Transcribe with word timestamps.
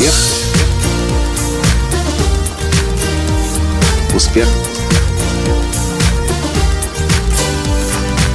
Успех. 0.00 0.14
Успех. 4.14 4.48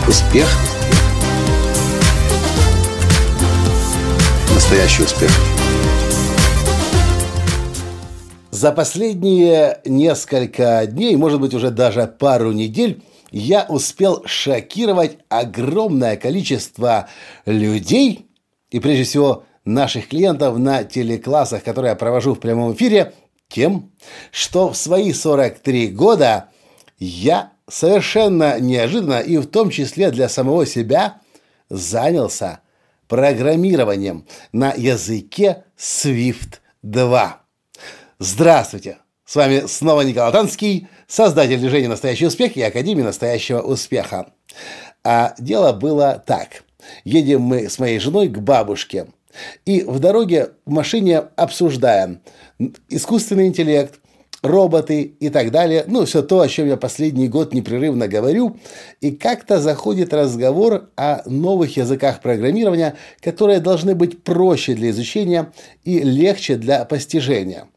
Успех. 0.08 0.48
Настоящий 4.54 5.04
успех. 5.04 5.32
За 8.52 8.72
последние 8.72 9.82
несколько 9.86 10.86
дней, 10.86 11.16
может 11.16 11.42
быть, 11.42 11.56
уже 11.56 11.72
даже 11.72 12.06
пару 12.06 12.52
недель, 12.52 13.02
я 13.32 13.66
успел 13.68 14.22
шокировать 14.28 15.18
огромное 15.30 16.16
количество 16.16 17.10
людей, 17.48 18.28
и 18.70 18.80
прежде 18.80 19.04
всего 19.04 19.46
наших 19.66 20.08
клиентов 20.08 20.58
на 20.58 20.84
телеклассах, 20.84 21.64
которые 21.64 21.92
я 21.92 21.96
провожу 21.96 22.36
в 22.36 22.40
прямом 22.40 22.74
эфире, 22.74 23.14
тем, 23.50 23.92
что 24.32 24.72
в 24.72 24.78
свои 24.78 25.12
43 25.12 25.88
года 25.88 26.50
я 26.98 27.52
совершенно 27.68 28.60
неожиданно 28.60 29.20
и 29.20 29.38
в 29.38 29.48
том 29.48 29.70
числе 29.70 30.12
для 30.12 30.30
самого 30.30 30.66
себя 30.66 31.22
занялся 31.70 32.60
программированием 33.08 34.26
на 34.52 34.74
языке 34.74 35.64
Swift 35.78 36.60
2. 36.84 37.42
Здравствуйте! 38.20 39.00
С 39.26 39.36
вами 39.36 39.64
снова 39.68 40.02
Николай 40.02 40.32
Танский, 40.32 40.88
создатель 41.08 41.58
движения 41.58 41.88
«Настоящий 41.88 42.28
успех» 42.28 42.56
и 42.56 42.62
Академии 42.62 43.02
настоящего 43.02 43.60
успеха. 43.60 44.32
А 45.04 45.34
дело 45.40 45.74
было 45.74 46.24
так. 46.26 46.64
Едем 47.04 47.42
мы 47.42 47.70
с 47.70 47.80
моей 47.80 48.00
женой 48.00 48.28
к 48.28 48.38
бабушке. 48.38 49.08
И 49.66 49.84
в 49.84 50.00
дороге 50.00 50.52
в 50.66 50.72
машине 50.72 51.24
обсуждаем 51.36 52.22
искусственный 52.90 53.48
интеллект, 53.48 54.00
роботы 54.46 55.02
и 55.02 55.30
так 55.30 55.52
далее. 55.52 55.84
Ну, 55.88 56.06
все 56.06 56.22
то, 56.22 56.42
о 56.42 56.48
чем 56.48 56.68
я 56.68 56.78
последний 56.78 57.28
год 57.28 57.54
непрерывно 57.54 58.08
говорю. 58.08 58.58
И 59.02 59.12
как-то 59.12 59.60
заходит 59.60 60.14
разговор 60.14 60.90
о 60.96 61.22
новых 61.26 61.78
языках 61.78 62.22
программирования, 62.22 62.96
которые 63.22 63.60
должны 63.60 63.96
быть 63.96 64.24
проще 64.24 64.74
для 64.74 64.92
изучения 64.92 65.52
и 65.84 66.00
легче 66.00 66.56
для 66.56 66.86
постижения. 66.86 67.68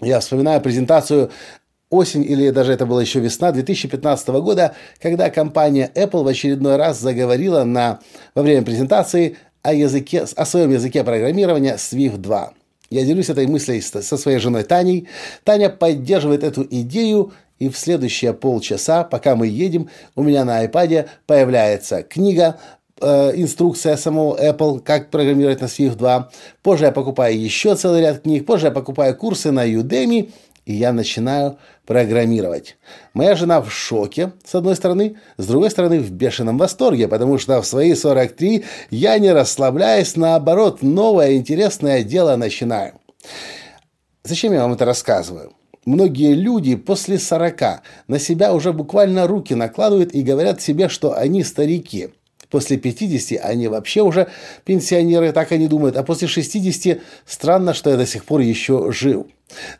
Я 0.00 0.20
вспоминаю 0.20 0.60
презентацию 0.60 1.30
осень 1.90 2.22
или 2.22 2.50
даже 2.50 2.72
это 2.72 2.86
была 2.86 3.00
еще 3.00 3.18
весна 3.20 3.50
2015 3.50 4.28
года, 4.28 4.74
когда 5.00 5.30
компания 5.30 5.90
Apple 5.94 6.22
в 6.22 6.28
очередной 6.28 6.76
раз 6.76 7.00
заговорила 7.00 7.64
на, 7.64 8.00
во 8.34 8.42
время 8.42 8.62
презентации 8.62 9.36
о, 9.62 9.72
языке, 9.72 10.26
о 10.36 10.44
своем 10.44 10.70
языке 10.70 11.04
программирования 11.04 11.76
Swift 11.76 12.18
2. 12.18 12.52
Я 12.90 13.04
делюсь 13.04 13.28
этой 13.28 13.46
мыслью 13.46 13.82
со 13.82 14.16
своей 14.16 14.38
женой 14.38 14.64
Таней. 14.64 15.08
Таня 15.44 15.68
поддерживает 15.68 16.42
эту 16.42 16.66
идею, 16.70 17.32
и 17.58 17.68
в 17.68 17.76
следующие 17.76 18.32
полчаса, 18.32 19.04
пока 19.04 19.36
мы 19.36 19.46
едем, 19.46 19.90
у 20.16 20.22
меня 20.22 20.44
на 20.44 20.64
iPad 20.64 21.08
появляется 21.26 22.02
книга, 22.02 22.58
э, 23.00 23.32
инструкция 23.34 23.96
самого 23.96 24.40
Apple, 24.40 24.80
как 24.80 25.10
программировать 25.10 25.60
на 25.60 25.66
Swift 25.66 25.96
2. 25.96 26.30
Позже 26.62 26.84
я 26.86 26.92
покупаю 26.92 27.38
еще 27.38 27.74
целый 27.74 28.00
ряд 28.00 28.22
книг, 28.22 28.46
позже 28.46 28.66
я 28.66 28.72
покупаю 28.72 29.14
курсы 29.16 29.50
на 29.50 29.66
Udemy– 29.66 30.30
и 30.68 30.74
я 30.74 30.92
начинаю 30.92 31.58
программировать. 31.86 32.76
Моя 33.14 33.34
жена 33.36 33.62
в 33.62 33.72
шоке, 33.72 34.32
с 34.44 34.54
одной 34.54 34.76
стороны, 34.76 35.16
с 35.38 35.46
другой 35.46 35.70
стороны, 35.70 35.98
в 35.98 36.10
бешеном 36.10 36.58
восторге, 36.58 37.08
потому 37.08 37.38
что 37.38 37.62
в 37.62 37.66
свои 37.66 37.94
43 37.94 38.66
я 38.90 39.18
не 39.18 39.32
расслабляюсь, 39.32 40.14
наоборот, 40.14 40.82
новое 40.82 41.36
интересное 41.36 42.04
дело 42.04 42.36
начинаю. 42.36 43.00
Зачем 44.24 44.52
я 44.52 44.60
вам 44.60 44.74
это 44.74 44.84
рассказываю? 44.84 45.54
Многие 45.86 46.34
люди 46.34 46.76
после 46.76 47.18
40 47.18 47.82
на 48.06 48.18
себя 48.18 48.52
уже 48.52 48.74
буквально 48.74 49.26
руки 49.26 49.54
накладывают 49.54 50.12
и 50.12 50.20
говорят 50.20 50.60
себе, 50.60 50.90
что 50.90 51.16
они 51.16 51.44
старики. 51.44 52.10
После 52.50 52.78
50 52.78 53.44
они 53.44 53.68
вообще 53.68 54.02
уже 54.02 54.28
пенсионеры, 54.64 55.32
так 55.32 55.52
они 55.52 55.68
думают, 55.68 55.96
а 55.96 56.02
после 56.02 56.28
60 56.28 56.98
странно, 57.26 57.74
что 57.74 57.90
я 57.90 57.96
до 57.96 58.06
сих 58.06 58.24
пор 58.24 58.40
еще 58.40 58.90
жив. 58.90 59.26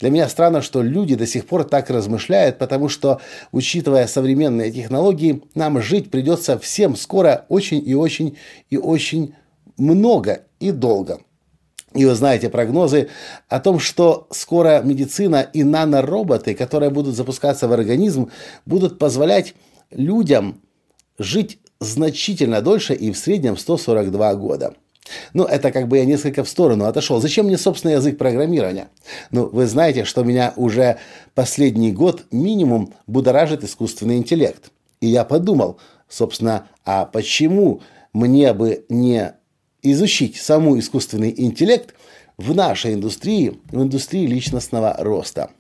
Для 0.01 0.11
меня 0.11 0.29
странно, 0.29 0.63
что 0.63 0.83
люди 0.83 1.15
до 1.15 1.27
сих 1.27 1.47
пор 1.47 1.65
так 1.65 1.91
размышляют, 1.91 2.59
потому 2.59 2.89
что, 2.89 3.21
учитывая 3.53 4.07
современные 4.07 4.71
технологии, 4.71 5.43
нам 5.55 5.81
жить 5.81 6.11
придется 6.11 6.59
всем 6.59 6.97
скоро 6.97 7.47
очень 7.49 7.83
и 7.87 7.95
очень 7.95 8.37
и 8.71 8.77
очень 8.77 9.35
много 9.77 10.43
и 10.61 10.71
долго. 10.71 11.21
И 11.95 12.05
вы 12.05 12.15
знаете 12.15 12.51
прогнозы 12.51 13.09
о 13.49 13.61
том, 13.61 13.79
что 13.79 14.27
скоро 14.31 14.83
медицина 14.83 15.41
и 15.41 15.65
нанороботы, 15.65 16.55
которые 16.55 16.91
будут 16.91 17.15
запускаться 17.15 17.67
в 17.67 17.73
организм, 17.73 18.31
будут 18.67 18.99
позволять 18.99 19.55
людям 19.91 20.61
жить 21.19 21.59
значительно 21.81 22.63
дольше 22.63 22.95
и 22.95 23.13
в 23.13 23.19
среднем 23.19 23.57
142 23.57 24.35
года. 24.35 24.75
Ну, 25.33 25.45
это 25.45 25.73
как 25.73 25.89
бы 25.89 25.99
я 25.99 26.05
несколько 26.05 26.45
в 26.45 26.49
сторону 26.49 26.85
отошел. 26.85 27.21
Зачем 27.21 27.47
мне, 27.47 27.57
собственно, 27.57 27.93
язык 27.93 28.19
программирования? 28.19 28.89
Ну, 29.31 29.47
вы 29.47 29.67
знаете, 29.67 30.05
что 30.05 30.23
меня 30.23 30.53
уже 30.57 30.99
последний 31.35 31.93
год 31.93 32.25
минимум 32.31 32.93
будоражит 33.07 33.65
искусственный 33.65 34.19
интеллект. 34.19 34.71
И 35.01 35.07
я 35.07 35.25
подумал, 35.25 35.79
собственно, 36.09 36.69
а 36.85 37.07
почему 37.07 37.81
мне 38.13 38.53
бы 38.53 38.85
не 38.89 39.33
изучить 39.83 40.37
саму 40.37 40.79
искусственный 40.79 41.33
интеллект 41.35 41.95
в 42.37 42.55
нашей 42.55 42.95
индустрии, 42.95 43.59
в 43.71 43.83
индустрии 43.83 44.27
личностного 44.27 44.95
роста? 44.99 45.51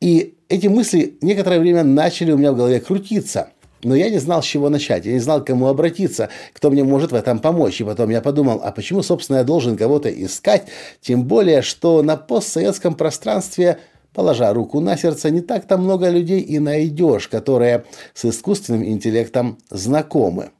И 0.00 0.34
эти 0.48 0.66
мысли 0.66 1.16
некоторое 1.20 1.60
время 1.60 1.84
начали 1.84 2.32
у 2.32 2.36
меня 2.36 2.52
в 2.52 2.56
голове 2.56 2.80
крутиться– 2.80 3.50
но 3.86 3.94
я 3.94 4.10
не 4.10 4.18
знал, 4.18 4.42
с 4.42 4.46
чего 4.46 4.68
начать, 4.68 5.06
я 5.06 5.12
не 5.12 5.20
знал, 5.20 5.42
к 5.42 5.46
кому 5.46 5.68
обратиться, 5.68 6.28
кто 6.52 6.70
мне 6.70 6.84
может 6.84 7.12
в 7.12 7.14
этом 7.14 7.38
помочь. 7.38 7.80
И 7.80 7.84
потом 7.84 8.10
я 8.10 8.20
подумал, 8.20 8.60
а 8.62 8.72
почему, 8.72 9.02
собственно, 9.02 9.38
я 9.38 9.44
должен 9.44 9.76
кого-то 9.76 10.08
искать, 10.08 10.64
тем 11.00 11.24
более, 11.24 11.62
что 11.62 12.02
на 12.02 12.16
постсоветском 12.16 12.94
пространстве 12.94 13.78
Положа 14.16 14.50
руку 14.54 14.80
на 14.80 14.96
сердце, 14.96 15.30
не 15.30 15.42
так-то 15.42 15.76
много 15.76 16.08
людей 16.08 16.40
и 16.40 16.58
найдешь, 16.58 17.28
которые 17.28 17.84
с 18.14 18.24
искусственным 18.24 18.82
интеллектом 18.82 19.58
знакомы. 19.68 20.52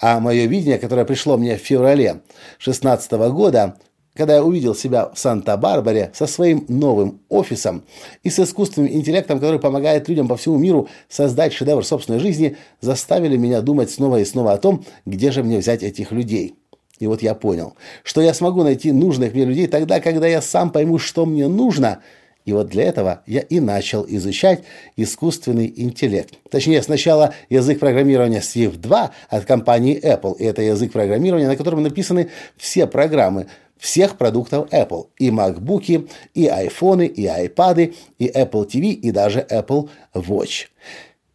А 0.00 0.18
мое 0.18 0.46
видение, 0.46 0.76
которое 0.76 1.04
пришло 1.04 1.36
мне 1.36 1.56
в 1.56 1.60
феврале 1.60 2.22
2016 2.58 3.12
года, 3.30 3.76
когда 4.20 4.34
я 4.34 4.44
увидел 4.44 4.74
себя 4.74 5.10
в 5.14 5.18
Санта-Барбаре 5.18 6.10
со 6.12 6.26
своим 6.26 6.66
новым 6.68 7.22
офисом 7.30 7.84
и 8.22 8.28
с 8.28 8.38
искусственным 8.38 8.92
интеллектом, 8.92 9.40
который 9.40 9.58
помогает 9.58 10.10
людям 10.10 10.28
по 10.28 10.36
всему 10.36 10.58
миру 10.58 10.90
создать 11.08 11.54
шедевр 11.54 11.82
собственной 11.82 12.18
жизни, 12.18 12.58
заставили 12.82 13.38
меня 13.38 13.62
думать 13.62 13.90
снова 13.90 14.20
и 14.20 14.26
снова 14.26 14.52
о 14.52 14.58
том, 14.58 14.84
где 15.06 15.30
же 15.30 15.42
мне 15.42 15.56
взять 15.56 15.82
этих 15.82 16.12
людей. 16.12 16.54
И 16.98 17.06
вот 17.06 17.22
я 17.22 17.34
понял, 17.34 17.72
что 18.02 18.20
я 18.20 18.34
смогу 18.34 18.62
найти 18.62 18.92
нужных 18.92 19.32
мне 19.32 19.46
людей 19.46 19.66
тогда, 19.68 20.00
когда 20.00 20.26
я 20.26 20.42
сам 20.42 20.68
пойму, 20.68 20.98
что 20.98 21.24
мне 21.24 21.48
нужно. 21.48 22.02
И 22.44 22.52
вот 22.52 22.68
для 22.68 22.84
этого 22.84 23.22
я 23.26 23.40
и 23.40 23.58
начал 23.58 24.04
изучать 24.06 24.64
искусственный 24.96 25.72
интеллект. 25.74 26.34
Точнее, 26.50 26.82
сначала 26.82 27.32
язык 27.48 27.78
программирования 27.78 28.40
Swift 28.40 28.80
2 28.80 29.12
от 29.30 29.44
компании 29.46 29.98
Apple. 29.98 30.36
И 30.38 30.44
это 30.44 30.60
язык 30.60 30.92
программирования, 30.92 31.48
на 31.48 31.56
котором 31.56 31.82
написаны 31.82 32.28
все 32.58 32.86
программы 32.86 33.46
всех 33.80 34.16
продуктов 34.16 34.68
Apple. 34.70 35.08
И 35.18 35.30
MacBook, 35.30 36.08
и 36.34 36.46
iPhone, 36.46 37.06
и 37.06 37.24
iPad, 37.26 37.94
и 38.18 38.28
Apple 38.28 38.66
TV, 38.66 38.92
и 38.92 39.10
даже 39.10 39.40
Apple 39.50 39.88
Watch. 40.14 40.66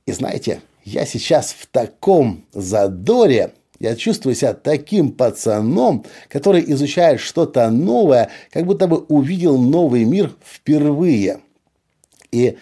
И 0.06 0.12
знаете, 0.12 0.62
я 0.86 1.06
сейчас 1.06 1.56
в 1.58 1.66
таком 1.66 2.46
задоре, 2.53 3.53
я 3.80 3.96
чувствую 3.96 4.36
себя 4.36 4.53
таким 4.53 5.12
пацаном, 5.12 6.06
который 6.30 6.64
изучает 6.72 7.20
что-то 7.20 7.70
новое, 7.72 8.30
как 8.52 8.66
будто 8.66 8.88
бы 8.88 9.00
увидел 9.00 9.58
новый 9.58 10.06
мир 10.06 10.32
впервые. 10.46 11.40
И, 12.32 12.58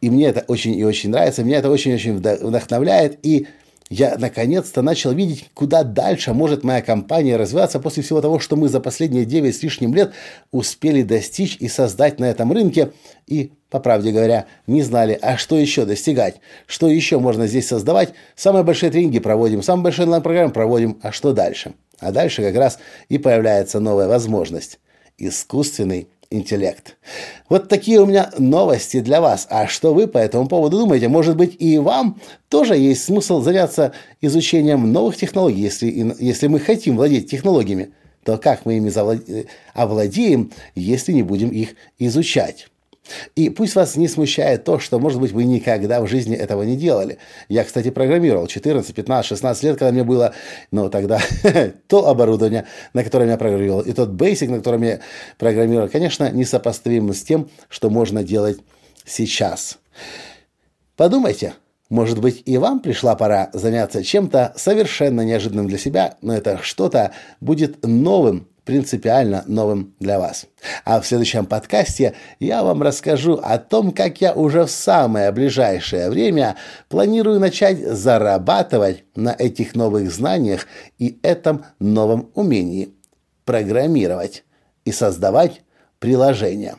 и 0.00 0.10
мне 0.10 0.26
это 0.26 0.44
очень 0.48 0.76
и 0.76 0.84
очень 0.84 1.10
нравится, 1.10 1.44
меня 1.44 1.58
это 1.58 1.70
очень-очень 1.70 2.16
вдохновляет. 2.16 3.24
И 3.24 3.46
я 3.90 4.16
наконец-то 4.18 4.82
начал 4.82 5.12
видеть, 5.12 5.48
куда 5.54 5.82
дальше 5.82 6.32
может 6.34 6.64
моя 6.64 6.82
компания 6.82 7.36
развиваться 7.36 7.80
после 7.80 8.02
всего 8.02 8.20
того, 8.20 8.38
что 8.38 8.56
мы 8.56 8.68
за 8.68 8.80
последние 8.80 9.24
9 9.24 9.54
с 9.54 9.62
лишним 9.62 9.94
лет 9.94 10.12
успели 10.50 11.02
достичь 11.02 11.56
и 11.58 11.68
создать 11.68 12.20
на 12.20 12.26
этом 12.26 12.52
рынке. 12.52 12.92
И, 13.26 13.52
по 13.70 13.80
правде 13.80 14.12
говоря, 14.12 14.46
не 14.66 14.82
знали, 14.82 15.18
а 15.20 15.36
что 15.36 15.56
еще 15.56 15.84
достигать, 15.84 16.36
что 16.66 16.88
еще 16.88 17.18
можно 17.18 17.46
здесь 17.46 17.68
создавать. 17.68 18.12
Самые 18.36 18.62
большие 18.62 18.90
тренинги 18.90 19.18
проводим, 19.18 19.62
самые 19.62 19.84
большие 19.84 20.04
онлайн-программы 20.04 20.52
проводим, 20.52 20.98
а 21.02 21.12
что 21.12 21.32
дальше? 21.32 21.72
А 21.98 22.12
дальше 22.12 22.42
как 22.42 22.54
раз 22.56 22.78
и 23.08 23.18
появляется 23.18 23.80
новая 23.80 24.08
возможность. 24.08 24.78
Искусственный 25.16 26.08
интеллект. 26.30 26.96
Вот 27.48 27.68
такие 27.68 28.00
у 28.00 28.06
меня 28.06 28.30
новости 28.38 29.00
для 29.00 29.20
вас. 29.20 29.46
А 29.50 29.66
что 29.66 29.94
вы 29.94 30.06
по 30.06 30.18
этому 30.18 30.48
поводу 30.48 30.78
думаете? 30.78 31.08
Может 31.08 31.36
быть, 31.36 31.56
и 31.58 31.78
вам 31.78 32.20
тоже 32.48 32.76
есть 32.76 33.04
смысл 33.04 33.40
заняться 33.40 33.92
изучением 34.20 34.92
новых 34.92 35.16
технологий, 35.16 35.62
если, 35.62 36.14
если 36.18 36.46
мы 36.48 36.60
хотим 36.60 36.96
владеть 36.96 37.30
технологиями? 37.30 37.92
то 38.28 38.36
как 38.36 38.66
мы 38.66 38.76
ими 38.76 38.92
овладеем, 39.72 40.52
если 40.74 41.12
не 41.12 41.22
будем 41.22 41.48
их 41.48 41.76
изучать? 41.98 42.68
И 43.36 43.50
пусть 43.50 43.74
вас 43.74 43.96
не 43.96 44.08
смущает 44.08 44.64
то, 44.64 44.78
что, 44.78 44.98
может 44.98 45.20
быть, 45.20 45.32
вы 45.32 45.44
никогда 45.44 46.00
в 46.00 46.06
жизни 46.06 46.36
этого 46.36 46.62
не 46.62 46.76
делали. 46.76 47.18
Я, 47.48 47.64
кстати, 47.64 47.90
программировал 47.90 48.46
14, 48.46 48.94
15, 48.94 49.28
16 49.28 49.62
лет, 49.64 49.78
когда 49.78 49.92
мне 49.92 50.04
было, 50.04 50.34
ну, 50.70 50.88
тогда 50.90 51.20
то 51.86 52.08
оборудование, 52.08 52.66
на 52.92 53.04
котором 53.04 53.28
я 53.28 53.36
программировал, 53.36 53.80
и 53.80 53.92
тот 53.92 54.10
Basic, 54.10 54.48
на 54.48 54.58
котором 54.58 54.82
я 54.82 55.00
программировал, 55.38 55.88
конечно, 55.88 56.30
несопоставимо 56.30 57.12
с 57.12 57.22
тем, 57.22 57.48
что 57.68 57.90
можно 57.90 58.22
делать 58.22 58.58
сейчас. 59.04 59.78
Подумайте, 60.96 61.54
может 61.90 62.20
быть, 62.20 62.42
и 62.44 62.58
вам 62.58 62.80
пришла 62.80 63.16
пора 63.16 63.48
заняться 63.54 64.04
чем-то 64.04 64.52
совершенно 64.56 65.22
неожиданным 65.22 65.68
для 65.68 65.78
себя, 65.78 66.16
но 66.20 66.34
это 66.34 66.58
что-то 66.60 67.12
будет 67.40 67.86
новым, 67.86 68.48
принципиально 68.68 69.44
новым 69.46 69.94
для 69.98 70.18
вас. 70.18 70.44
А 70.84 71.00
в 71.00 71.06
следующем 71.06 71.46
подкасте 71.46 72.12
я 72.38 72.62
вам 72.62 72.82
расскажу 72.82 73.40
о 73.42 73.56
том, 73.56 73.92
как 73.92 74.20
я 74.20 74.34
уже 74.34 74.66
в 74.66 74.70
самое 74.70 75.32
ближайшее 75.32 76.10
время 76.10 76.54
планирую 76.90 77.40
начать 77.40 77.78
зарабатывать 77.78 79.04
на 79.16 79.30
этих 79.30 79.74
новых 79.74 80.12
знаниях 80.12 80.66
и 80.98 81.18
этом 81.22 81.64
новом 81.78 82.30
умении 82.34 82.90
программировать 83.46 84.44
и 84.84 84.92
создавать 84.92 85.62
приложения. 85.98 86.76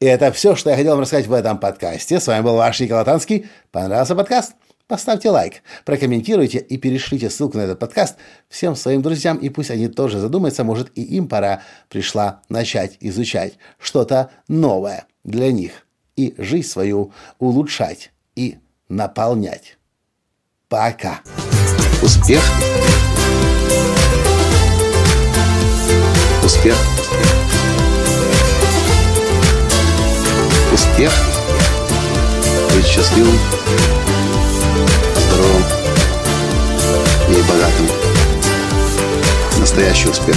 И 0.00 0.06
это 0.06 0.32
все, 0.32 0.56
что 0.56 0.70
я 0.70 0.76
хотел 0.76 0.94
вам 0.94 1.02
рассказать 1.02 1.28
в 1.28 1.32
этом 1.32 1.58
подкасте. 1.58 2.18
С 2.18 2.26
вами 2.26 2.42
был 2.42 2.56
ваш 2.56 2.80
Николай 2.80 3.04
Танский. 3.04 3.48
Понравился 3.70 4.16
подкаст? 4.16 4.54
Поставьте 4.90 5.30
лайк, 5.30 5.62
прокомментируйте 5.84 6.58
и 6.58 6.76
перешлите 6.76 7.30
ссылку 7.30 7.58
на 7.58 7.62
этот 7.62 7.78
подкаст 7.78 8.16
всем 8.48 8.74
своим 8.74 9.02
друзьям, 9.02 9.36
и 9.36 9.48
пусть 9.48 9.70
они 9.70 9.86
тоже 9.86 10.18
задумаются, 10.18 10.64
может 10.64 10.90
и 10.98 11.02
им 11.02 11.28
пора 11.28 11.62
пришла 11.88 12.42
начать 12.48 12.96
изучать 12.98 13.52
что-то 13.78 14.32
новое 14.48 15.06
для 15.22 15.52
них 15.52 15.86
и 16.16 16.34
жизнь 16.38 16.66
свою 16.66 17.12
улучшать 17.38 18.10
и 18.34 18.58
наполнять. 18.88 19.78
Пока. 20.68 21.20
Успех. 22.02 22.42
Успех. 26.44 26.76
Успех. 30.72 31.12
Быть 32.74 32.86
счастливым 32.86 33.38
здоровым 35.30 35.64
и 37.28 37.42
богатым. 37.42 37.88
Настоящий 39.58 40.08
успех. 40.08 40.36